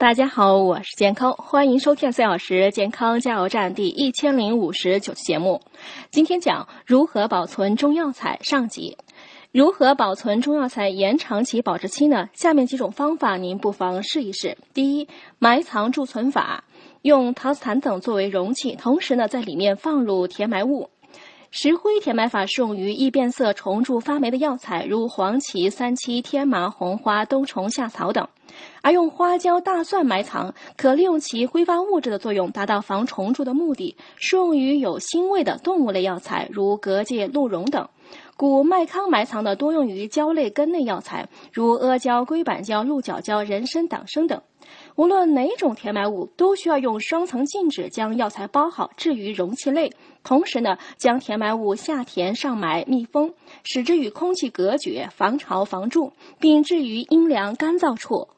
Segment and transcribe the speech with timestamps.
[0.00, 5.60] 大家好，我是健康，欢迎收听四小时健康加油站第一千零五十九期节目。
[6.10, 8.96] 今天讲如何保存中药材上集。
[9.52, 12.30] 如何保存中药材延长其保质期呢？
[12.32, 14.56] 下面几种方法您不妨试一试。
[14.72, 15.06] 第一，
[15.38, 16.64] 埋藏贮存法，
[17.02, 20.88] 用陶瓷坛等作为容器，同时呢在里面放入填埋物。
[21.50, 28.24] 石灰填埋法适用于易变色、虫蛀发霉的药材，如黄芪、三七、天麻、红花、冬虫夏草等；
[28.82, 37.88] 而用花椒、大蒜埋藏，可利用其挥发物质的作用，达到防虫蛀的目的，适用于有腥味的动物类药材，如蛤蚧、鹿茸等。
[38.36, 44.40] 古麦糠埋藏的多用于胶类根类药材，如阿胶、龟板胶、鹿角胶、人参、党参等。
[44.96, 49.92] 无论哪种填埋物，都需要用双层禁纸将药材包好，置于容器内。
[50.24, 58.28] 同时呢，将填埋物下填上埋，密封，使之与空气隔绝，防潮防蛀，并置于阴凉干燥处。